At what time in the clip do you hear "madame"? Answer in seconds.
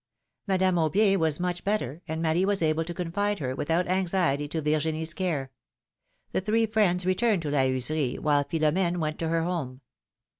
0.47-0.77